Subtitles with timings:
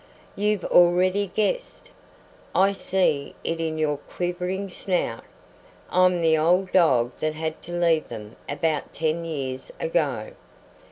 [0.35, 1.91] "You've already guessed.
[2.55, 5.23] I see it in your quivering snout.
[5.91, 10.31] I'm the old dog that had to leave them about ten years ago."